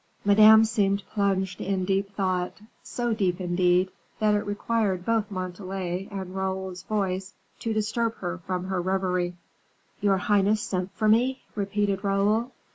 [0.25, 6.35] Madame seemed plunged in deep thought, so deep, indeed, that it required both Montalais and
[6.35, 9.35] Raoul's voice to disturb her from her reverie.
[9.99, 12.51] "Your highness sent for me?" repeated Raoul.